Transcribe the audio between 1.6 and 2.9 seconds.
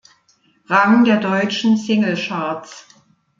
Singlecharts.